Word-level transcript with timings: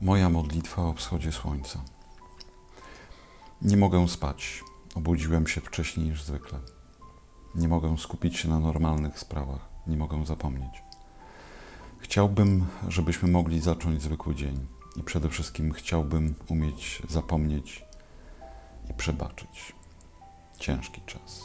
Moja 0.00 0.28
modlitwa 0.28 0.82
o 0.82 0.92
wschodzie 0.92 1.32
słońca. 1.32 1.80
Nie 3.62 3.76
mogę 3.76 4.08
spać. 4.08 4.64
Obudziłem 4.94 5.46
się 5.46 5.60
wcześniej 5.60 6.08
niż 6.08 6.22
zwykle. 6.22 6.58
Nie 7.54 7.68
mogę 7.68 7.98
skupić 7.98 8.36
się 8.36 8.48
na 8.48 8.58
normalnych 8.60 9.18
sprawach. 9.18 9.68
Nie 9.86 9.96
mogę 9.96 10.26
zapomnieć. 10.26 10.82
Chciałbym, 11.98 12.66
żebyśmy 12.88 13.28
mogli 13.28 13.60
zacząć 13.60 14.02
zwykły 14.02 14.34
dzień. 14.34 14.66
I 14.96 15.02
przede 15.02 15.28
wszystkim 15.28 15.72
chciałbym 15.72 16.34
umieć 16.48 17.02
zapomnieć 17.08 17.84
i 18.90 18.94
przebaczyć. 18.94 19.72
Ciężki 20.58 21.00
czas. 21.06 21.42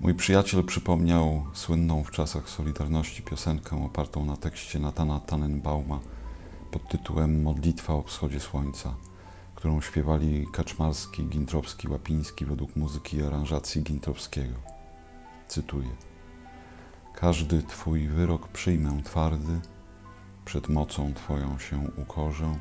Mój 0.00 0.14
przyjaciel 0.14 0.64
przypomniał 0.64 1.46
słynną 1.54 2.04
w 2.04 2.10
czasach 2.10 2.50
Solidarności 2.50 3.22
piosenkę 3.22 3.84
opartą 3.84 4.24
na 4.24 4.36
tekście 4.36 4.78
Natana 4.78 5.20
Tannenbauma 5.20 6.00
pod 6.70 6.88
tytułem 6.88 7.42
Modlitwa 7.42 7.94
o 7.94 8.02
wschodzie 8.02 8.40
słońca, 8.40 8.94
którą 9.54 9.80
śpiewali 9.80 10.46
Kaczmarski, 10.52 11.24
Gintrowski, 11.24 11.88
Łapiński 11.88 12.44
według 12.44 12.76
muzyki 12.76 13.16
i 13.16 13.22
aranżacji 13.22 13.82
Gintrowskiego. 13.82 14.54
Cytuję. 15.48 15.90
Każdy 17.14 17.62
Twój 17.62 18.08
wyrok 18.08 18.48
przyjmę 18.48 19.02
twardy, 19.04 19.60
przed 20.44 20.68
mocą 20.68 21.14
Twoją 21.14 21.58
się 21.58 21.90
ukorzę, 21.96 22.58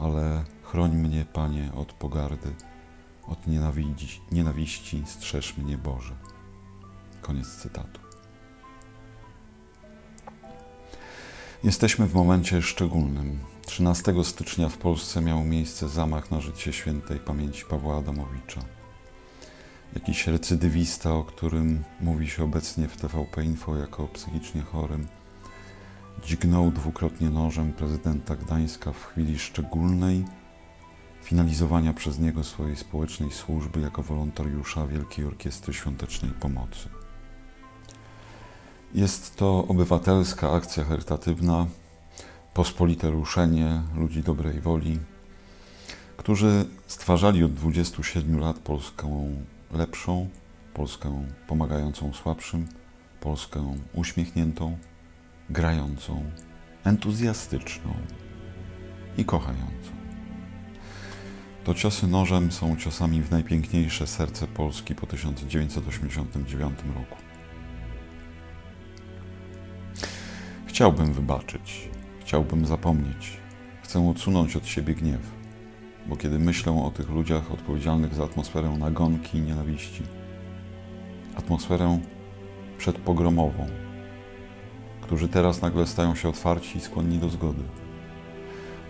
ale 0.00 0.44
chroń 0.62 0.96
mnie, 0.96 1.26
Panie, 1.32 1.72
od 1.74 1.92
pogardy, 1.92 2.54
od 3.26 3.46
nienawiści, 3.46 4.20
nienawiści 4.32 5.02
strzeż 5.06 5.56
mnie, 5.56 5.78
Boże. 5.78 6.14
Koniec 7.22 7.56
cytatu. 7.56 8.05
Jesteśmy 11.66 12.06
w 12.06 12.14
momencie 12.14 12.62
szczególnym. 12.62 13.38
13 13.64 14.24
stycznia 14.24 14.68
w 14.68 14.76
Polsce 14.76 15.20
miał 15.20 15.44
miejsce 15.44 15.88
zamach 15.88 16.30
na 16.30 16.40
życie 16.40 16.72
świętej 16.72 17.18
pamięci 17.18 17.64
Pawła 17.64 17.98
Adamowicza. 17.98 18.60
Jakiś 19.94 20.26
recydywista, 20.26 21.14
o 21.14 21.24
którym 21.24 21.84
mówi 22.00 22.28
się 22.28 22.44
obecnie 22.44 22.88
w 22.88 22.96
TVP 22.96 23.44
Info 23.44 23.76
jako 23.76 24.04
o 24.04 24.08
psychicznie 24.08 24.62
chorym, 24.62 25.06
dźgnął 26.26 26.70
dwukrotnie 26.70 27.30
nożem 27.30 27.72
prezydenta 27.72 28.36
Gdańska 28.36 28.92
w 28.92 29.04
chwili 29.06 29.38
szczególnej 29.38 30.24
finalizowania 31.22 31.92
przez 31.92 32.18
niego 32.18 32.44
swojej 32.44 32.76
społecznej 32.76 33.30
służby 33.30 33.80
jako 33.80 34.02
wolontariusza 34.02 34.86
Wielkiej 34.86 35.24
Orkiestry 35.24 35.74
Świątecznej 35.74 36.30
Pomocy. 36.30 36.88
Jest 38.94 39.36
to 39.36 39.66
obywatelska 39.68 40.52
akcja 40.52 40.84
charytatywna, 40.84 41.66
pospolite 42.54 43.10
ruszenie 43.10 43.82
ludzi 43.96 44.22
dobrej 44.22 44.60
woli, 44.60 44.98
którzy 46.16 46.64
stwarzali 46.86 47.44
od 47.44 47.54
27 47.54 48.38
lat 48.38 48.58
Polskę 48.58 49.34
lepszą, 49.72 50.28
Polskę 50.74 51.24
pomagającą 51.46 52.12
słabszym, 52.12 52.68
Polskę 53.20 53.76
uśmiechniętą, 53.94 54.78
grającą, 55.50 56.24
entuzjastyczną 56.84 57.94
i 59.18 59.24
kochającą. 59.24 59.90
To 61.64 61.74
ciosy 61.74 62.06
nożem 62.06 62.52
są 62.52 62.76
ciosami 62.76 63.22
w 63.22 63.30
najpiękniejsze 63.30 64.06
serce 64.06 64.46
Polski 64.46 64.94
po 64.94 65.06
1989 65.06 66.78
roku. 66.94 67.25
Chciałbym 70.76 71.12
wybaczyć, 71.12 71.88
chciałbym 72.20 72.66
zapomnieć, 72.66 73.40
chcę 73.82 74.08
odsunąć 74.08 74.56
od 74.56 74.66
siebie 74.66 74.94
gniew, 74.94 75.20
bo 76.06 76.16
kiedy 76.16 76.38
myślę 76.38 76.84
o 76.84 76.90
tych 76.90 77.10
ludziach 77.10 77.52
odpowiedzialnych 77.52 78.14
za 78.14 78.24
atmosferę 78.24 78.70
nagonki 78.70 79.38
i 79.38 79.40
nienawiści, 79.40 80.02
atmosferę 81.36 82.00
przedpogromową, 82.78 83.66
którzy 85.00 85.28
teraz 85.28 85.62
nagle 85.62 85.86
stają 85.86 86.14
się 86.14 86.28
otwarci 86.28 86.78
i 86.78 86.80
skłonni 86.80 87.18
do 87.18 87.28
zgody, 87.28 87.62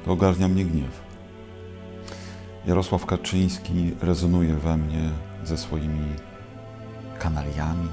to 0.05 0.13
ogarnia 0.13 0.49
mnie 0.49 0.65
gniew. 0.65 1.01
Jarosław 2.67 3.07
Kaczyński 3.07 3.93
rezonuje 4.01 4.55
we 4.55 4.77
mnie 4.77 5.11
ze 5.45 5.57
swoimi 5.57 6.15
kanaliami 7.19 7.89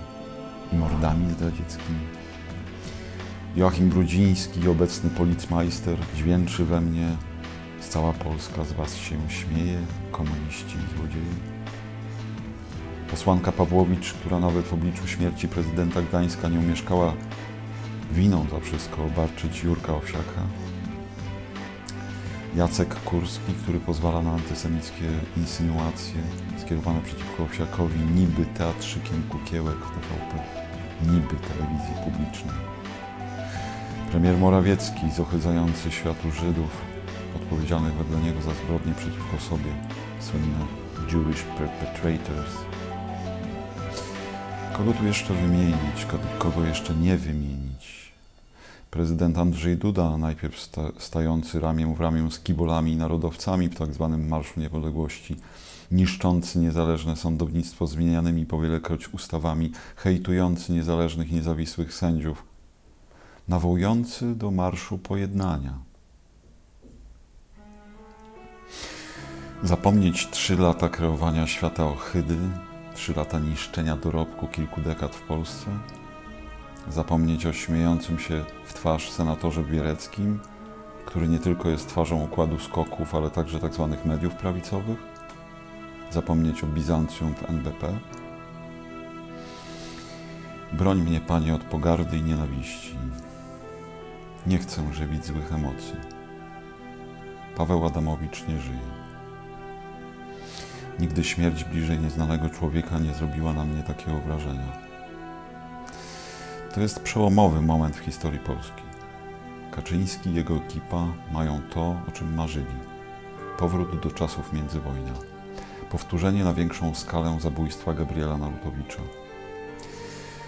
i 0.71 0.75
mordami 0.75 1.33
zdradzieckimi. 1.33 2.22
Joachim 3.55 3.89
Brudziński, 3.89 4.67
obecny 4.69 5.09
policmajster, 5.09 5.97
dźwięczy 6.15 6.65
we 6.65 6.81
mnie 6.81 7.07
cała 7.89 8.13
Polska 8.13 8.63
z 8.63 8.73
was 8.73 8.95
się 8.95 9.15
śmieje, 9.29 9.79
komuniści 10.11 10.75
i 10.77 10.97
złodzieje. 10.97 11.33
Posłanka 13.11 13.51
Pawłowicz, 13.51 14.13
która 14.13 14.39
nawet 14.39 14.65
w 14.65 14.73
obliczu 14.73 15.07
śmierci 15.07 15.47
prezydenta 15.47 16.01
Gdańska 16.01 16.49
nie 16.49 16.59
umieszkała 16.59 17.13
winą 18.11 18.45
za 18.51 18.59
wszystko 18.59 19.03
obarczyć 19.03 19.63
Jurka 19.63 19.95
Owsiaka. 19.95 20.41
Jacek 22.55 22.95
Kurski, 22.95 23.53
który 23.63 23.79
pozwala 23.79 24.21
na 24.21 24.31
antysemickie 24.31 25.09
insynuacje 25.37 26.21
skierowane 26.61 27.01
przeciwko 27.01 27.43
Owsiakowi 27.43 27.99
niby 27.99 28.45
teatrzykiem 28.45 29.23
kukiełek 29.29 29.77
w 29.77 29.91
TVP, 29.91 30.43
niby 31.01 31.35
telewizji 31.35 31.93
publicznej. 32.03 32.73
Premier 34.13 34.37
Morawiecki, 34.37 35.11
zohydzający 35.15 35.91
światu 35.91 36.31
Żydów, 36.31 36.81
odpowiedzialnych 37.35 37.93
wedle 37.93 38.19
niego 38.19 38.41
za 38.41 38.53
zbrodnie 38.53 38.93
przeciwko 38.93 39.39
sobie, 39.39 39.71
słynne 40.19 40.65
Jewish 41.13 41.41
perpetrators. 41.41 42.51
Kogo 44.73 44.93
tu 44.93 45.05
jeszcze 45.05 45.33
wymienić, 45.33 46.07
kogo 46.39 46.65
jeszcze 46.65 46.95
nie 46.95 47.17
wymienić? 47.17 48.13
Prezydent 48.91 49.37
Andrzej 49.37 49.77
Duda, 49.77 50.17
najpierw 50.17 50.59
sta 50.59 50.81
stający 50.97 51.59
ramię 51.59 51.95
w 51.95 52.01
ramię 52.01 52.31
z 52.31 52.39
kibolami 52.39 52.91
i 52.91 52.97
narodowcami 52.97 53.69
w 53.69 53.75
tak 53.75 53.93
zwanym 53.93 54.27
Marszu 54.27 54.59
Niepodległości, 54.59 55.35
niszczący 55.91 56.59
niezależne 56.59 57.15
sądownictwo 57.15 57.87
zmienianymi 57.87 58.45
powielekroć 58.45 59.13
ustawami, 59.13 59.71
hejtujący 59.95 60.71
niezależnych 60.71 61.31
niezawisłych 61.31 61.93
sędziów, 61.93 62.52
nawołujący 63.53 64.35
do 64.35 64.51
marszu 64.51 64.97
pojednania. 64.97 65.73
Zapomnieć 69.63 70.29
trzy 70.29 70.57
lata 70.57 70.89
kreowania 70.89 71.47
świata 71.47 71.85
ohydy, 71.85 72.37
trzy 72.95 73.13
lata 73.13 73.39
niszczenia 73.39 73.97
dorobku 73.97 74.47
kilku 74.47 74.81
dekad 74.81 75.15
w 75.15 75.21
Polsce, 75.21 75.65
zapomnieć 76.89 77.45
o 77.45 77.53
śmiejącym 77.53 78.19
się 78.19 78.45
w 78.65 78.73
twarz 78.73 79.11
senatorze 79.11 79.63
Biereckim, 79.63 80.39
który 81.05 81.27
nie 81.27 81.39
tylko 81.39 81.69
jest 81.69 81.87
twarzą 81.87 82.23
układu 82.23 82.59
skoków, 82.59 83.15
ale 83.15 83.29
także 83.29 83.59
tzw. 83.59 83.87
Tak 83.91 84.05
mediów 84.05 84.35
prawicowych, 84.35 84.99
zapomnieć 86.11 86.63
o 86.63 86.67
Bizancjum 86.67 87.35
w 87.35 87.49
NBP. 87.49 87.93
Broń 90.71 91.01
mnie, 91.01 91.21
Panie, 91.21 91.55
od 91.55 91.63
pogardy 91.63 92.17
i 92.17 92.23
nienawiści. 92.23 92.93
Nie 94.47 94.57
chcę 94.57 94.93
żywić 94.93 95.25
złych 95.25 95.53
emocji. 95.53 95.95
Paweł 97.55 97.85
Adamowicz 97.85 98.47
nie 98.47 98.59
żyje. 98.59 99.03
Nigdy 100.99 101.23
śmierć 101.23 101.63
bliżej 101.63 101.99
nieznanego 101.99 102.49
człowieka 102.49 102.99
nie 102.99 103.13
zrobiła 103.13 103.53
na 103.53 103.65
mnie 103.65 103.83
takiego 103.83 104.19
wrażenia. 104.19 104.77
To 106.73 106.81
jest 106.81 106.99
przełomowy 106.99 107.61
moment 107.61 107.95
w 107.95 107.99
historii 107.99 108.39
Polski. 108.39 108.83
Kaczyński 109.71 110.29
i 110.29 110.33
jego 110.33 110.55
ekipa 110.55 111.07
mają 111.31 111.61
to, 111.73 111.95
o 112.07 112.11
czym 112.13 112.35
marzyli. 112.35 112.75
Powrót 113.57 114.03
do 114.03 114.11
czasów 114.11 114.53
międzywojnia. 114.53 115.13
Powtórzenie 115.91 116.43
na 116.43 116.53
większą 116.53 116.95
skalę 116.95 117.37
zabójstwa 117.39 117.93
Gabriela 117.93 118.37
Narutowicza 118.37 119.01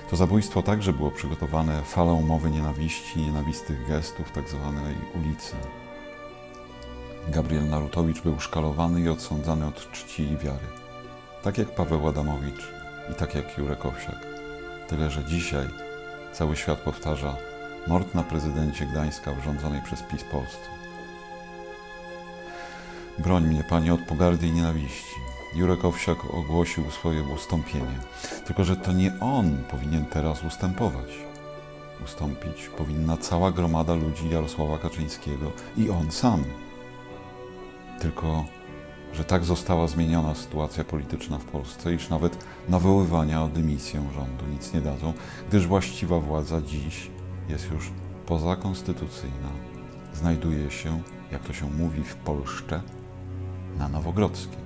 to 0.09 0.15
zabójstwo 0.15 0.61
także 0.61 0.93
było 0.93 1.11
przygotowane 1.11 1.81
falą 1.81 2.21
mowy 2.21 2.51
nienawiści, 2.51 3.19
nienawistych 3.19 3.87
gestów 3.87 4.31
tzw. 4.31 4.73
Tak 4.73 5.21
ulicy. 5.21 5.55
Gabriel 7.27 7.69
Narutowicz 7.69 8.21
był 8.21 8.39
szkalowany 8.39 9.01
i 9.01 9.09
odsądzany 9.09 9.67
od 9.67 9.91
czci 9.91 10.23
i 10.23 10.37
wiary. 10.37 10.67
Tak 11.43 11.57
jak 11.57 11.75
Paweł 11.75 12.07
Adamowicz 12.07 12.71
i 13.11 13.15
tak 13.15 13.35
jak 13.35 13.57
Jurek 13.57 13.85
Owsiak. 13.85 14.27
Tyle, 14.87 15.11
że 15.11 15.23
dzisiaj 15.23 15.67
cały 16.33 16.55
świat 16.55 16.79
powtarza 16.79 17.35
mord 17.87 18.15
na 18.15 18.23
prezydencie 18.23 18.85
Gdańska 18.85 19.31
urządzonej 19.31 19.81
przez 19.81 20.01
PiS 20.01 20.23
Polsce. 20.23 20.69
Broń 23.17 23.43
mnie, 23.43 23.63
Panie, 23.63 23.93
od 23.93 24.01
pogardy 24.01 24.47
i 24.47 24.51
nienawiści. 24.51 25.15
Jurek 25.55 25.85
Owsiak 25.85 26.33
ogłosił 26.33 26.91
swoje 26.91 27.23
ustąpienie. 27.23 27.99
Tylko, 28.45 28.63
że 28.63 28.75
to 28.75 28.93
nie 28.93 29.19
on 29.19 29.57
powinien 29.71 30.05
teraz 30.05 30.43
ustępować. 30.43 31.09
ustąpić 32.05 32.69
powinna 32.77 33.17
cała 33.17 33.51
gromada 33.51 33.95
ludzi 33.95 34.29
Jarosława 34.29 34.77
Kaczyńskiego 34.77 35.51
i 35.77 35.89
on 35.89 36.11
sam. 36.11 36.43
Tylko, 37.99 38.45
że 39.13 39.23
tak 39.23 39.45
została 39.45 39.87
zmieniona 39.87 40.35
sytuacja 40.35 40.83
polityczna 40.83 41.37
w 41.37 41.45
Polsce, 41.45 41.93
iż 41.93 42.09
nawet 42.09 42.45
nawoływania 42.69 43.43
o 43.43 43.47
dymisję 43.47 44.09
rządu 44.15 44.45
nic 44.53 44.73
nie 44.73 44.81
dadzą, 44.81 45.13
gdyż 45.49 45.67
właściwa 45.67 46.19
władza 46.19 46.61
dziś 46.61 47.11
jest 47.49 47.71
już 47.71 47.91
pozakonstytucyjna. 48.25 49.49
Znajduje 50.13 50.71
się, 50.71 51.01
jak 51.31 51.43
to 51.43 51.53
się 51.53 51.69
mówi 51.69 52.03
w 52.03 52.15
Polsce, 52.15 52.81
na 53.77 53.89
Nowogrodzkiej, 53.89 54.64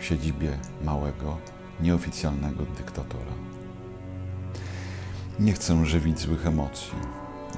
w 0.00 0.04
siedzibie 0.04 0.58
małego, 0.84 1.36
nieoficjalnego 1.80 2.64
dyktatora. 2.76 3.32
Nie 5.38 5.52
chcę 5.52 5.86
żywić 5.86 6.18
złych 6.18 6.46
emocji. 6.46 6.94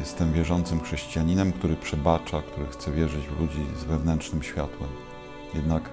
Jestem 0.01 0.33
wierzącym 0.33 0.81
chrześcijaninem, 0.81 1.53
który 1.53 1.77
przebacza, 1.77 2.43
który 2.43 2.67
chce 2.67 2.93
wierzyć 2.93 3.27
w 3.27 3.41
ludzi 3.41 3.67
z 3.81 3.85
wewnętrznym 3.85 4.43
światłem. 4.43 4.91
Jednak 5.55 5.91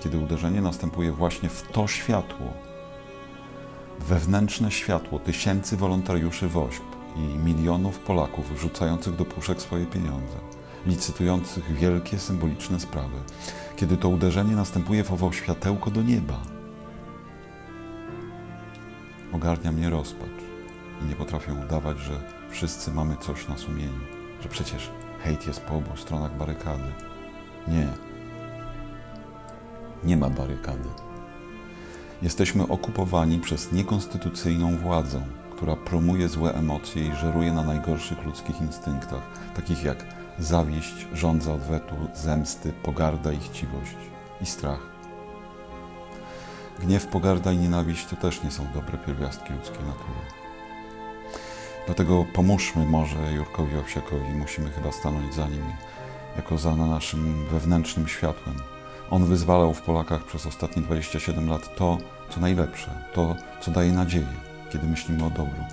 kiedy 0.00 0.18
uderzenie 0.18 0.60
następuje 0.60 1.12
właśnie 1.12 1.48
w 1.48 1.62
to 1.72 1.86
światło, 1.86 2.46
wewnętrzne 3.98 4.70
światło 4.70 5.18
tysięcy 5.18 5.76
wolontariuszy 5.76 6.48
WOŚP 6.48 6.84
i 7.16 7.20
milionów 7.20 7.98
Polaków 7.98 8.54
wrzucających 8.54 9.16
do 9.16 9.24
puszek 9.24 9.62
swoje 9.62 9.86
pieniądze, 9.86 10.36
licytujących 10.86 11.74
wielkie 11.74 12.18
symboliczne 12.18 12.80
sprawy, 12.80 13.16
kiedy 13.76 13.96
to 13.96 14.08
uderzenie 14.08 14.56
następuje 14.56 15.04
w 15.04 15.12
owo 15.12 15.32
światełko 15.32 15.90
do 15.90 16.02
nieba, 16.02 16.40
ogarnia 19.32 19.72
mnie 19.72 19.90
rozpacz 19.90 20.40
i 21.02 21.04
nie 21.08 21.14
potrafię 21.14 21.52
udawać, 21.52 21.98
że 21.98 22.20
wszyscy 22.50 22.92
mamy 22.92 23.16
coś 23.16 23.48
na 23.48 23.56
sumieniu, 23.56 24.00
że 24.42 24.48
przecież 24.48 24.90
hejt 25.22 25.46
jest 25.46 25.60
po 25.60 25.74
obu 25.74 25.96
stronach 25.96 26.36
barykady. 26.36 26.92
Nie. 27.68 27.88
Nie 30.04 30.16
ma 30.16 30.30
barykady. 30.30 30.88
Jesteśmy 32.22 32.68
okupowani 32.68 33.38
przez 33.38 33.72
niekonstytucyjną 33.72 34.76
władzę, 34.76 35.22
która 35.56 35.76
promuje 35.76 36.28
złe 36.28 36.54
emocje 36.54 37.06
i 37.06 37.14
żeruje 37.14 37.52
na 37.52 37.62
najgorszych 37.62 38.24
ludzkich 38.24 38.60
instynktach, 38.60 39.22
takich 39.54 39.84
jak 39.84 40.19
zawiść, 40.40 41.06
żądza 41.12 41.54
odwetu, 41.54 41.94
zemsty, 42.14 42.72
pogarda 42.72 43.32
i 43.32 43.38
chciwość 43.38 43.96
i 44.40 44.46
strach. 44.46 44.80
Gniew, 46.78 47.06
pogarda 47.06 47.52
i 47.52 47.56
nienawiść 47.56 48.06
to 48.06 48.16
też 48.16 48.42
nie 48.42 48.50
są 48.50 48.66
dobre 48.74 48.98
pierwiastki 48.98 49.52
ludzkiej 49.52 49.84
natury. 49.86 50.20
Dlatego 51.86 52.24
pomóżmy 52.34 52.86
może 52.86 53.32
Jurkowi 53.32 53.76
Owsiakowi, 53.76 54.32
musimy 54.38 54.70
chyba 54.70 54.92
stanąć 54.92 55.34
za 55.34 55.48
nim, 55.48 55.64
jako 56.36 56.58
za 56.58 56.76
naszym 56.76 57.46
wewnętrznym 57.46 58.08
światłem. 58.08 58.56
On 59.10 59.24
wyzwalał 59.24 59.74
w 59.74 59.82
Polakach 59.82 60.24
przez 60.24 60.46
ostatnie 60.46 60.82
27 60.82 61.48
lat 61.50 61.76
to, 61.76 61.98
co 62.30 62.40
najlepsze, 62.40 62.90
to, 63.14 63.36
co 63.60 63.70
daje 63.70 63.92
nadzieję, 63.92 64.26
kiedy 64.72 64.86
myślimy 64.86 65.24
o 65.24 65.30
dobru. 65.30 65.64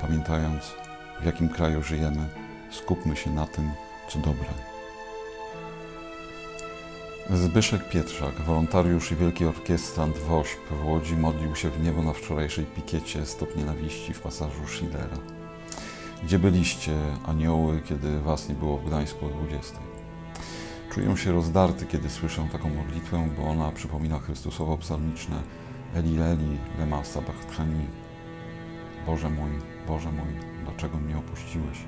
Pamiętając, 0.00 0.74
w 1.20 1.24
jakim 1.24 1.48
kraju 1.48 1.82
żyjemy, 1.82 2.28
skupmy 2.70 3.16
się 3.16 3.30
na 3.30 3.46
tym, 3.46 3.70
co 4.08 4.18
dobre. 4.18 4.48
Zbyszek 7.30 7.88
Pietrzak, 7.88 8.34
wolontariusz 8.40 9.12
i 9.12 9.16
wielki 9.16 9.44
orkiestrant 9.44 10.18
WOŚP 10.18 10.70
w 10.70 10.86
Łodzi 10.86 11.16
modlił 11.16 11.56
się 11.56 11.70
w 11.70 11.84
niebo 11.84 12.02
na 12.02 12.12
wczorajszej 12.12 12.64
pikiecie 12.64 13.26
Stop 13.26 13.56
Nienawiści 13.56 14.14
w 14.14 14.20
pasażu 14.20 14.66
Schillera. 14.66 15.18
Gdzie 16.24 16.38
byliście, 16.38 16.92
anioły, 17.26 17.80
kiedy 17.84 18.20
was 18.20 18.48
nie 18.48 18.54
było 18.54 18.78
w 18.78 18.86
Gdańsku 18.86 19.26
o 19.26 19.28
20? 19.28 19.78
Czuję 20.90 21.16
się 21.16 21.32
rozdarty, 21.32 21.86
kiedy 21.86 22.10
słyszę 22.10 22.48
taką 22.52 22.70
modlitwę, 22.70 23.28
bo 23.36 23.48
ona 23.48 23.72
przypomina 23.72 24.18
Chrystusowo 24.18 24.78
psalmiczne 24.78 25.42
Eli 25.94 26.20
Eli 26.20 26.58
lema 26.78 27.04
sabachthani 27.04 27.86
Boże 29.06 29.30
mój, 29.30 29.50
Boże 29.86 30.12
mój, 30.12 30.34
dlaczego 30.64 30.98
mnie 30.98 31.18
opuściłeś? 31.18 31.78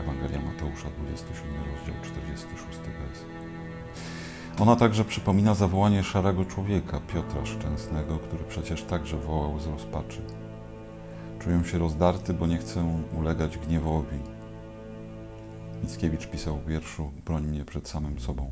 Ewangelia 0.00 0.40
Mateusza, 0.40 0.88
27 0.90 1.52
rozdział, 1.54 1.94
46 2.02 2.78
wers. 2.78 3.20
Ona 4.60 4.76
także 4.76 5.04
przypomina 5.04 5.54
zawołanie 5.54 6.02
szarego 6.02 6.44
człowieka, 6.44 7.00
Piotra 7.00 7.46
Szczęsnego, 7.46 8.18
który 8.18 8.44
przecież 8.44 8.82
także 8.82 9.16
wołał 9.16 9.60
z 9.60 9.66
rozpaczy. 9.66 10.22
Czuję 11.38 11.64
się 11.64 11.78
rozdarty, 11.78 12.34
bo 12.34 12.46
nie 12.46 12.58
chcę 12.58 13.02
ulegać 13.18 13.58
gniewowi. 13.58 14.18
Mickiewicz 15.82 16.26
pisał 16.26 16.56
w 16.56 16.66
wierszu 16.66 17.10
Broń 17.24 17.46
mnie 17.46 17.64
przed 17.64 17.88
samym 17.88 18.20
sobą. 18.20 18.50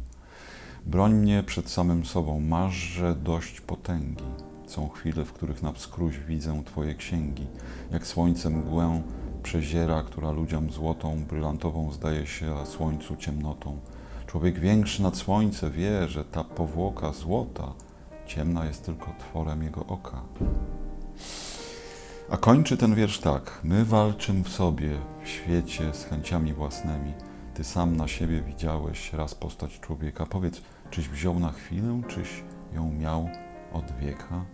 Broń 0.87 1.15
mnie 1.15 1.43
przed 1.43 1.71
samym 1.71 2.05
sobą, 2.05 2.41
maszże 2.41 3.15
dość 3.15 3.61
potęgi. 3.61 4.25
Są 4.67 4.89
chwile, 4.89 5.25
w 5.25 5.33
których 5.33 5.63
na 5.63 5.73
wskróś 5.73 6.19
widzę 6.19 6.63
Twoje 6.65 6.95
księgi, 6.95 7.47
jak 7.91 8.07
słońce 8.07 8.51
mgłę 8.51 9.03
przeziera, 9.41 10.03
która 10.03 10.31
ludziom 10.31 10.71
złotą, 10.71 11.25
brylantową 11.25 11.93
zdaje 11.93 12.27
się, 12.27 12.55
a 12.55 12.67
słońcu 12.67 13.17
ciemnotą. 13.17 13.79
Człowiek 14.27 14.59
większy 14.59 15.03
nad 15.03 15.17
słońce 15.17 15.71
wie, 15.71 16.09
że 16.09 16.25
ta 16.25 16.45
powłoka 16.45 17.13
złota 17.13 17.73
ciemna 18.27 18.65
jest 18.65 18.87
tylko 18.87 19.13
tworem 19.19 19.63
jego 19.63 19.87
oka. 19.87 20.23
A 22.31 22.37
kończy 22.37 22.77
ten 22.77 22.95
wiersz 22.95 23.19
tak. 23.19 23.61
My 23.65 23.85
walczymy 23.85 24.45
w 24.45 24.49
sobie, 24.49 24.91
w 25.25 25.29
świecie, 25.29 25.95
z 25.95 26.05
chęciami 26.05 26.53
własnymi. 26.53 27.13
Ty 27.55 27.65
sam 27.65 27.97
na 27.97 28.09
siebie 28.09 28.41
widziałeś 28.41 29.13
raz 29.13 29.35
postać 29.35 29.81
człowieka. 29.81 30.27
Powiedz, 30.27 30.63
czyś 30.91 31.09
wziął 31.09 31.41
na 31.41 31.53
chwilę, 31.53 32.03
czyś 32.09 32.45
ją 32.73 32.93
miał 32.93 33.29
od 33.73 33.93
wieka? 34.01 34.45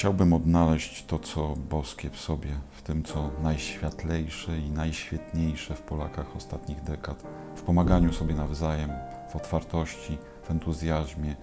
Chciałbym 0.00 0.32
odnaleźć 0.32 1.04
to, 1.04 1.18
co 1.18 1.54
boskie 1.70 2.10
w 2.10 2.20
sobie, 2.20 2.50
w 2.70 2.82
tym, 2.82 3.02
co 3.02 3.30
najświatlejsze 3.42 4.58
i 4.58 4.70
najświetniejsze 4.70 5.74
w 5.74 5.82
Polakach 5.82 6.36
ostatnich 6.36 6.82
dekad, 6.82 7.22
w 7.56 7.62
pomaganiu 7.62 8.12
sobie 8.12 8.34
nawzajem, 8.34 8.90
w 9.32 9.36
otwartości, 9.36 10.18
w 10.42 10.50
entuzjazmie 10.50 11.36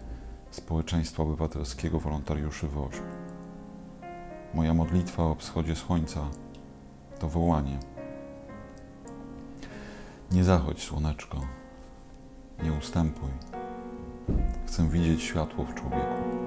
społeczeństwa 0.51 1.23
obywatelskiego 1.23 1.99
wolontariuszy 1.99 2.67
WOŚP. 2.67 3.03
Moja 4.53 4.73
modlitwa 4.73 5.23
o 5.23 5.35
wschodzie 5.35 5.75
słońca 5.75 6.21
to 7.19 7.29
wołanie. 7.29 7.79
Nie 10.31 10.43
zachodź, 10.43 10.83
słoneczko, 10.83 11.41
nie 12.63 12.73
ustępuj. 12.73 13.29
Chcę 14.67 14.89
widzieć 14.89 15.23
światło 15.23 15.65
w 15.65 15.75
człowieku. 15.75 16.37